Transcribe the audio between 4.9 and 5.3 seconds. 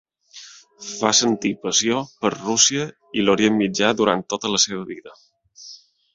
vida.